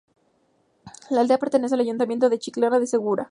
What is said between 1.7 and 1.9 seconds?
al